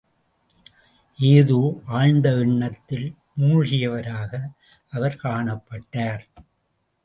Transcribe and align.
ஏதோ 1.19 1.59
ஆழ்ந்த 1.85 2.27
எண்ணத்தில் 2.37 3.15
மூழ்கியவராக 3.39 4.41
அவர் 4.93 5.19
காணப்பட்டார். 5.23 6.23